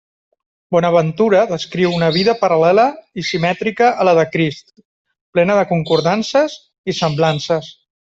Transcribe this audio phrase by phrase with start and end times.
[0.75, 2.87] Bonaventura descriu una vida paral·lela
[3.23, 4.77] i simètrica a la de Crist,
[5.39, 6.61] plena de concordances
[6.95, 7.75] i semblances.